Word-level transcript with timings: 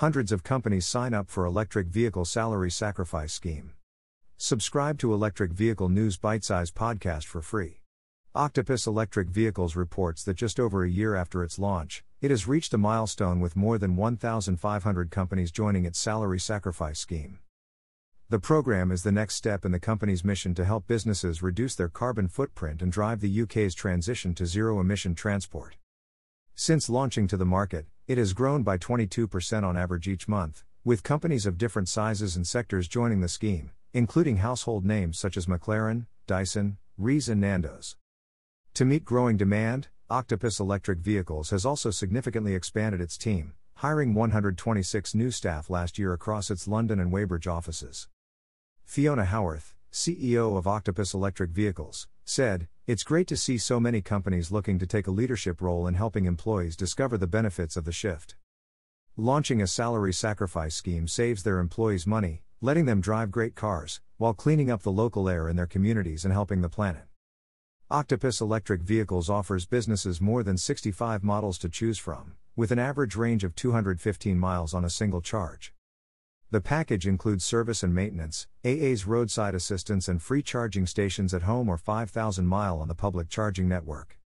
Hundreds 0.00 0.32
of 0.32 0.42
companies 0.42 0.86
sign 0.86 1.12
up 1.12 1.28
for 1.28 1.44
electric 1.44 1.86
vehicle 1.86 2.24
salary 2.24 2.70
sacrifice 2.70 3.34
scheme. 3.34 3.72
Subscribe 4.38 4.96
to 4.96 5.12
Electric 5.12 5.52
Vehicle 5.52 5.90
News 5.90 6.16
Bite 6.16 6.42
Size 6.42 6.70
podcast 6.70 7.24
for 7.24 7.42
free. 7.42 7.82
Octopus 8.34 8.86
Electric 8.86 9.28
Vehicles 9.28 9.76
reports 9.76 10.24
that 10.24 10.38
just 10.38 10.58
over 10.58 10.84
a 10.84 10.88
year 10.88 11.14
after 11.14 11.44
its 11.44 11.58
launch, 11.58 12.02
it 12.22 12.30
has 12.30 12.48
reached 12.48 12.72
a 12.72 12.78
milestone 12.78 13.40
with 13.40 13.56
more 13.56 13.76
than 13.76 13.94
1,500 13.94 15.10
companies 15.10 15.52
joining 15.52 15.84
its 15.84 15.98
salary 15.98 16.40
sacrifice 16.40 16.98
scheme. 16.98 17.38
The 18.30 18.38
program 18.38 18.90
is 18.90 19.02
the 19.02 19.12
next 19.12 19.34
step 19.34 19.66
in 19.66 19.72
the 19.72 19.78
company's 19.78 20.24
mission 20.24 20.54
to 20.54 20.64
help 20.64 20.86
businesses 20.86 21.42
reduce 21.42 21.74
their 21.74 21.90
carbon 21.90 22.28
footprint 22.28 22.80
and 22.80 22.90
drive 22.90 23.20
the 23.20 23.42
UK's 23.42 23.74
transition 23.74 24.32
to 24.36 24.46
zero 24.46 24.80
emission 24.80 25.14
transport. 25.14 25.76
Since 26.62 26.90
launching 26.90 27.26
to 27.28 27.38
the 27.38 27.46
market, 27.46 27.86
it 28.06 28.18
has 28.18 28.34
grown 28.34 28.62
by 28.62 28.76
22% 28.76 29.64
on 29.64 29.78
average 29.78 30.06
each 30.06 30.28
month, 30.28 30.62
with 30.84 31.02
companies 31.02 31.46
of 31.46 31.56
different 31.56 31.88
sizes 31.88 32.36
and 32.36 32.46
sectors 32.46 32.86
joining 32.86 33.20
the 33.22 33.30
scheme, 33.30 33.70
including 33.94 34.36
household 34.36 34.84
names 34.84 35.18
such 35.18 35.38
as 35.38 35.46
McLaren, 35.46 36.04
Dyson, 36.26 36.76
Reiss, 36.98 37.28
and 37.28 37.40
Nando's. 37.40 37.96
To 38.74 38.84
meet 38.84 39.06
growing 39.06 39.38
demand, 39.38 39.88
Octopus 40.10 40.60
Electric 40.60 40.98
Vehicles 40.98 41.48
has 41.48 41.64
also 41.64 41.90
significantly 41.90 42.54
expanded 42.54 43.00
its 43.00 43.16
team, 43.16 43.54
hiring 43.76 44.12
126 44.12 45.14
new 45.14 45.30
staff 45.30 45.70
last 45.70 45.98
year 45.98 46.12
across 46.12 46.50
its 46.50 46.68
London 46.68 47.00
and 47.00 47.10
Weybridge 47.10 47.46
offices. 47.46 48.06
Fiona 48.84 49.24
Howarth, 49.24 49.76
CEO 49.92 50.56
of 50.56 50.68
Octopus 50.68 51.14
Electric 51.14 51.50
Vehicles, 51.50 52.06
said, 52.24 52.68
It's 52.86 53.02
great 53.02 53.26
to 53.26 53.36
see 53.36 53.58
so 53.58 53.80
many 53.80 54.00
companies 54.00 54.52
looking 54.52 54.78
to 54.78 54.86
take 54.86 55.08
a 55.08 55.10
leadership 55.10 55.60
role 55.60 55.86
in 55.88 55.94
helping 55.94 56.26
employees 56.26 56.76
discover 56.76 57.18
the 57.18 57.26
benefits 57.26 57.76
of 57.76 57.84
the 57.84 57.92
shift. 57.92 58.36
Launching 59.16 59.60
a 59.60 59.66
salary 59.66 60.12
sacrifice 60.12 60.76
scheme 60.76 61.08
saves 61.08 61.42
their 61.42 61.58
employees 61.58 62.06
money, 62.06 62.42
letting 62.60 62.86
them 62.86 63.00
drive 63.00 63.32
great 63.32 63.56
cars, 63.56 64.00
while 64.16 64.32
cleaning 64.32 64.70
up 64.70 64.82
the 64.82 64.92
local 64.92 65.28
air 65.28 65.48
in 65.48 65.56
their 65.56 65.66
communities 65.66 66.24
and 66.24 66.32
helping 66.32 66.60
the 66.60 66.68
planet. 66.68 67.04
Octopus 67.90 68.40
Electric 68.40 68.82
Vehicles 68.82 69.28
offers 69.28 69.66
businesses 69.66 70.20
more 70.20 70.44
than 70.44 70.56
65 70.56 71.24
models 71.24 71.58
to 71.58 71.68
choose 71.68 71.98
from, 71.98 72.34
with 72.54 72.70
an 72.70 72.78
average 72.78 73.16
range 73.16 73.42
of 73.42 73.56
215 73.56 74.38
miles 74.38 74.72
on 74.72 74.84
a 74.84 74.90
single 74.90 75.20
charge. 75.20 75.74
The 76.52 76.60
package 76.60 77.06
includes 77.06 77.44
service 77.44 77.84
and 77.84 77.94
maintenance, 77.94 78.48
AA's 78.64 79.06
roadside 79.06 79.54
assistance, 79.54 80.08
and 80.08 80.20
free 80.20 80.42
charging 80.42 80.84
stations 80.84 81.32
at 81.32 81.42
home 81.42 81.68
or 81.68 81.76
5,000 81.76 82.44
mile 82.44 82.80
on 82.80 82.88
the 82.88 82.94
public 82.96 83.28
charging 83.28 83.68
network. 83.68 84.18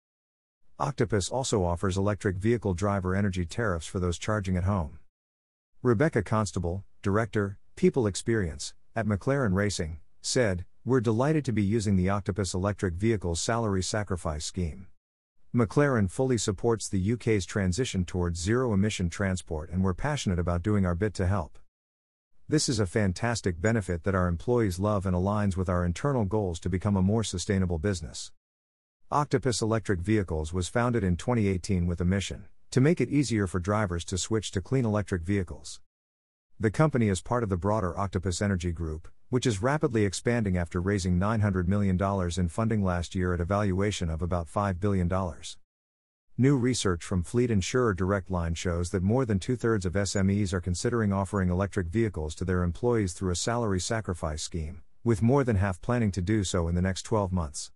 Octopus 0.78 1.28
also 1.28 1.62
offers 1.64 1.98
electric 1.98 2.36
vehicle 2.36 2.72
driver 2.72 3.14
energy 3.14 3.44
tariffs 3.44 3.86
for 3.86 4.00
those 4.00 4.16
charging 4.16 4.56
at 4.56 4.64
home. 4.64 4.98
Rebecca 5.82 6.22
Constable, 6.22 6.82
Director, 7.02 7.58
People 7.76 8.06
Experience, 8.06 8.72
at 8.96 9.04
McLaren 9.04 9.52
Racing, 9.52 9.98
said, 10.22 10.64
We're 10.82 11.02
delighted 11.02 11.44
to 11.44 11.52
be 11.52 11.62
using 11.62 11.96
the 11.96 12.08
Octopus 12.08 12.54
Electric 12.54 12.94
Vehicles 12.94 13.38
Salary 13.38 13.82
Sacrifice 13.82 14.46
Scheme. 14.46 14.86
McLaren 15.54 16.10
fully 16.10 16.38
supports 16.38 16.88
the 16.88 17.12
UK's 17.12 17.44
transition 17.44 18.06
towards 18.06 18.40
zero 18.40 18.72
emission 18.72 19.10
transport 19.10 19.68
and 19.68 19.84
we're 19.84 19.92
passionate 19.92 20.38
about 20.38 20.62
doing 20.62 20.86
our 20.86 20.94
bit 20.94 21.12
to 21.14 21.26
help. 21.26 21.58
This 22.46 22.68
is 22.68 22.78
a 22.78 22.84
fantastic 22.84 23.58
benefit 23.58 24.04
that 24.04 24.14
our 24.14 24.28
employees 24.28 24.78
love 24.78 25.06
and 25.06 25.16
aligns 25.16 25.56
with 25.56 25.70
our 25.70 25.82
internal 25.82 26.26
goals 26.26 26.60
to 26.60 26.68
become 26.68 26.94
a 26.94 27.00
more 27.00 27.24
sustainable 27.24 27.78
business. 27.78 28.32
Octopus 29.10 29.62
Electric 29.62 30.00
Vehicles 30.00 30.52
was 30.52 30.68
founded 30.68 31.02
in 31.02 31.16
2018 31.16 31.86
with 31.86 32.02
a 32.02 32.04
mission 32.04 32.44
to 32.70 32.82
make 32.82 33.00
it 33.00 33.08
easier 33.08 33.46
for 33.46 33.60
drivers 33.60 34.04
to 34.04 34.18
switch 34.18 34.50
to 34.50 34.60
clean 34.60 34.84
electric 34.84 35.22
vehicles. 35.22 35.80
The 36.60 36.70
company 36.70 37.08
is 37.08 37.22
part 37.22 37.44
of 37.44 37.48
the 37.48 37.56
broader 37.56 37.98
Octopus 37.98 38.42
Energy 38.42 38.72
Group, 38.72 39.08
which 39.30 39.46
is 39.46 39.62
rapidly 39.62 40.04
expanding 40.04 40.58
after 40.58 40.82
raising 40.82 41.18
$900 41.18 41.66
million 41.66 41.98
in 42.36 42.48
funding 42.48 42.84
last 42.84 43.14
year 43.14 43.32
at 43.32 43.40
a 43.40 43.46
valuation 43.46 44.10
of 44.10 44.20
about 44.20 44.48
$5 44.48 44.80
billion. 44.80 45.08
New 46.36 46.56
research 46.56 47.04
from 47.04 47.22
Fleet 47.22 47.48
Insurer 47.48 47.94
Direct 47.94 48.28
Line 48.28 48.54
shows 48.54 48.90
that 48.90 49.04
more 49.04 49.24
than 49.24 49.38
two 49.38 49.54
thirds 49.54 49.86
of 49.86 49.92
SMEs 49.92 50.52
are 50.52 50.60
considering 50.60 51.12
offering 51.12 51.48
electric 51.48 51.86
vehicles 51.86 52.34
to 52.34 52.44
their 52.44 52.64
employees 52.64 53.12
through 53.12 53.30
a 53.30 53.36
salary 53.36 53.78
sacrifice 53.78 54.42
scheme, 54.42 54.82
with 55.04 55.22
more 55.22 55.44
than 55.44 55.54
half 55.54 55.80
planning 55.80 56.10
to 56.10 56.20
do 56.20 56.42
so 56.42 56.66
in 56.66 56.74
the 56.74 56.82
next 56.82 57.02
12 57.02 57.30
months. 57.30 57.70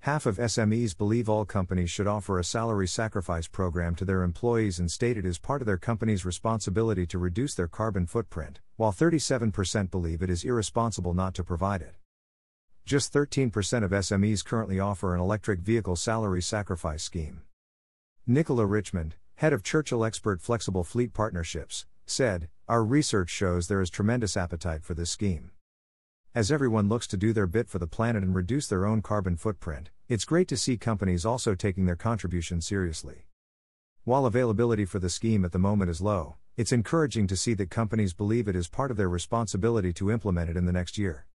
Half 0.00 0.26
of 0.26 0.38
SMEs 0.38 0.98
believe 0.98 1.28
all 1.28 1.44
companies 1.44 1.88
should 1.88 2.08
offer 2.08 2.40
a 2.40 2.44
salary 2.44 2.88
sacrifice 2.88 3.46
program 3.46 3.94
to 3.94 4.04
their 4.04 4.24
employees 4.24 4.80
and 4.80 4.90
state 4.90 5.16
it 5.16 5.24
is 5.24 5.38
part 5.38 5.62
of 5.62 5.66
their 5.66 5.78
company's 5.78 6.24
responsibility 6.24 7.06
to 7.06 7.18
reduce 7.18 7.54
their 7.54 7.68
carbon 7.68 8.06
footprint, 8.06 8.58
while 8.74 8.92
37% 8.92 9.92
believe 9.92 10.22
it 10.22 10.30
is 10.30 10.42
irresponsible 10.42 11.14
not 11.14 11.34
to 11.34 11.44
provide 11.44 11.82
it. 11.82 11.94
Just 12.84 13.12
13% 13.12 13.84
of 13.84 13.92
SMEs 13.92 14.44
currently 14.44 14.80
offer 14.80 15.14
an 15.14 15.20
electric 15.20 15.60
vehicle 15.60 15.94
salary 15.94 16.42
sacrifice 16.42 17.04
scheme. 17.04 17.42
Nicola 18.28 18.66
Richmond, 18.66 19.14
head 19.36 19.52
of 19.52 19.62
Churchill 19.62 20.04
Expert 20.04 20.40
Flexible 20.40 20.82
Fleet 20.82 21.14
Partnerships, 21.14 21.86
said, 22.06 22.48
Our 22.66 22.82
research 22.82 23.30
shows 23.30 23.68
there 23.68 23.80
is 23.80 23.88
tremendous 23.88 24.36
appetite 24.36 24.82
for 24.82 24.94
this 24.94 25.10
scheme. 25.10 25.52
As 26.34 26.50
everyone 26.50 26.88
looks 26.88 27.06
to 27.06 27.16
do 27.16 27.32
their 27.32 27.46
bit 27.46 27.68
for 27.68 27.78
the 27.78 27.86
planet 27.86 28.24
and 28.24 28.34
reduce 28.34 28.66
their 28.66 28.84
own 28.84 29.00
carbon 29.00 29.36
footprint, 29.36 29.90
it's 30.08 30.24
great 30.24 30.48
to 30.48 30.56
see 30.56 30.76
companies 30.76 31.24
also 31.24 31.54
taking 31.54 31.86
their 31.86 31.94
contribution 31.94 32.60
seriously. 32.60 33.28
While 34.02 34.26
availability 34.26 34.86
for 34.86 34.98
the 34.98 35.08
scheme 35.08 35.44
at 35.44 35.52
the 35.52 35.60
moment 35.60 35.92
is 35.92 36.00
low, 36.00 36.34
it's 36.56 36.72
encouraging 36.72 37.28
to 37.28 37.36
see 37.36 37.54
that 37.54 37.70
companies 37.70 38.12
believe 38.12 38.48
it 38.48 38.56
is 38.56 38.66
part 38.66 38.90
of 38.90 38.96
their 38.96 39.08
responsibility 39.08 39.92
to 39.92 40.10
implement 40.10 40.50
it 40.50 40.56
in 40.56 40.66
the 40.66 40.72
next 40.72 40.98
year. 40.98 41.26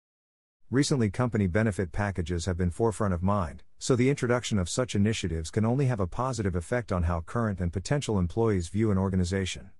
Recently, 0.72 1.10
company 1.10 1.48
benefit 1.48 1.90
packages 1.90 2.46
have 2.46 2.56
been 2.56 2.70
forefront 2.70 3.12
of 3.12 3.24
mind, 3.24 3.64
so 3.80 3.96
the 3.96 4.08
introduction 4.08 4.56
of 4.56 4.68
such 4.68 4.94
initiatives 4.94 5.50
can 5.50 5.64
only 5.64 5.86
have 5.86 5.98
a 5.98 6.06
positive 6.06 6.54
effect 6.54 6.92
on 6.92 7.02
how 7.02 7.22
current 7.22 7.58
and 7.58 7.72
potential 7.72 8.20
employees 8.20 8.68
view 8.68 8.92
an 8.92 8.98
organization. 8.98 9.70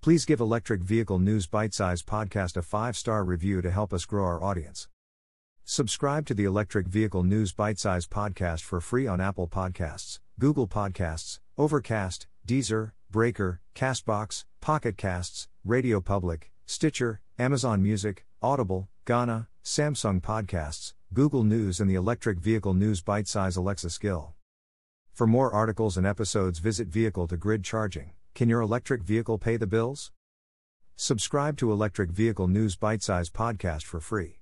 Please 0.00 0.24
give 0.24 0.40
Electric 0.40 0.82
Vehicle 0.82 1.20
News 1.20 1.46
Bite 1.46 1.72
Size 1.72 2.02
Podcast 2.02 2.56
a 2.56 2.62
five 2.62 2.96
star 2.96 3.22
review 3.22 3.62
to 3.62 3.70
help 3.70 3.92
us 3.92 4.04
grow 4.04 4.24
our 4.24 4.42
audience. 4.42 4.88
Subscribe 5.64 6.26
to 6.26 6.34
the 6.34 6.42
Electric 6.44 6.88
Vehicle 6.88 7.22
News 7.22 7.52
Bite 7.52 7.78
Size 7.78 8.08
Podcast 8.08 8.62
for 8.62 8.80
free 8.80 9.06
on 9.06 9.20
Apple 9.20 9.46
Podcasts, 9.46 10.18
Google 10.40 10.66
Podcasts, 10.66 11.38
Overcast, 11.56 12.26
Deezer, 12.44 12.90
Breaker, 13.12 13.60
Castbox, 13.76 14.44
Pocket 14.60 14.96
Casts, 14.96 15.46
Radio 15.64 16.00
Public, 16.00 16.50
Stitcher, 16.70 17.20
Amazon 17.36 17.82
Music, 17.82 18.24
Audible, 18.40 18.88
Gaana, 19.04 19.48
Samsung 19.64 20.20
Podcasts, 20.20 20.92
Google 21.12 21.42
News, 21.42 21.80
and 21.80 21.90
the 21.90 21.96
Electric 21.96 22.38
Vehicle 22.38 22.74
News 22.74 23.00
Bite 23.00 23.26
Size 23.26 23.56
Alexa 23.56 23.90
skill. 23.90 24.34
For 25.12 25.26
more 25.26 25.52
articles 25.52 25.96
and 25.96 26.06
episodes, 26.06 26.60
visit 26.60 26.86
Vehicle 26.86 27.26
to 27.26 27.36
Grid 27.36 27.64
Charging. 27.64 28.12
Can 28.36 28.48
your 28.48 28.60
electric 28.60 29.02
vehicle 29.02 29.36
pay 29.36 29.56
the 29.56 29.66
bills? 29.66 30.12
Subscribe 30.94 31.56
to 31.56 31.72
Electric 31.72 32.12
Vehicle 32.12 32.46
News 32.46 32.76
Bite 32.76 33.02
Size 33.02 33.30
Podcast 33.30 33.82
for 33.82 33.98
free. 33.98 34.39